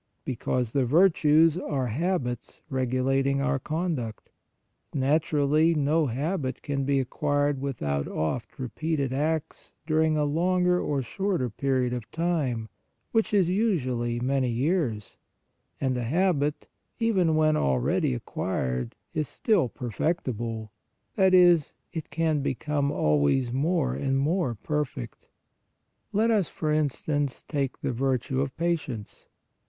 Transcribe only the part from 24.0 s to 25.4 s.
more perfect.